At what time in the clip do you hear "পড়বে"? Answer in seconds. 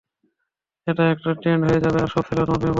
2.59-2.69